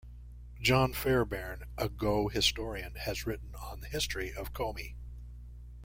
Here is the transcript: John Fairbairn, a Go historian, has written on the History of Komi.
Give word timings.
John 0.59 0.93
Fairbairn, 0.93 1.65
a 1.77 1.87
Go 1.87 2.27
historian, 2.27 2.95
has 2.95 3.27
written 3.27 3.53
on 3.53 3.81
the 3.81 3.87
History 3.87 4.33
of 4.33 4.51
Komi. 4.51 4.95